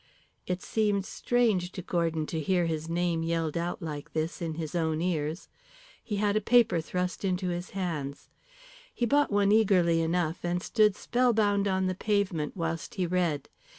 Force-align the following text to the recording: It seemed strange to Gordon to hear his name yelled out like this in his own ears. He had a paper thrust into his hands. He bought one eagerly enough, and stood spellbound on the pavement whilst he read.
It 0.47 0.63
seemed 0.63 1.05
strange 1.05 1.71
to 1.73 1.83
Gordon 1.83 2.25
to 2.25 2.39
hear 2.39 2.65
his 2.65 2.89
name 2.89 3.21
yelled 3.21 3.55
out 3.55 3.83
like 3.83 4.13
this 4.13 4.41
in 4.41 4.55
his 4.55 4.73
own 4.73 4.99
ears. 4.99 5.47
He 6.03 6.15
had 6.15 6.35
a 6.35 6.41
paper 6.41 6.81
thrust 6.81 7.23
into 7.23 7.49
his 7.49 7.69
hands. 7.77 8.27
He 8.91 9.05
bought 9.05 9.31
one 9.31 9.51
eagerly 9.51 10.01
enough, 10.01 10.39
and 10.43 10.63
stood 10.63 10.95
spellbound 10.95 11.67
on 11.67 11.85
the 11.85 11.93
pavement 11.93 12.57
whilst 12.57 12.95
he 12.95 13.05
read. 13.05 13.47